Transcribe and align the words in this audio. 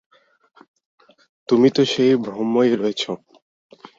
তুমি 1.49 1.69
তো 1.75 1.81
সেই 1.93 2.13
ব্রহ্মই 2.23 2.69
রয়েছ। 2.73 3.03